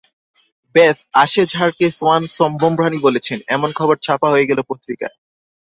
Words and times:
ব্যস, 0.75 0.97
অ্যাশেজ 1.11 1.49
হারকে 1.55 1.87
সোয়ান 1.91 2.23
সম্ভ্রমহানি 2.37 2.97
বলেছেন—এমন 3.01 3.69
খবর 3.71 3.95
ছাপা 3.97 4.27
হয়ে 4.29 4.49
গেল 4.49 4.59
পত্রিকায়। 4.69 5.15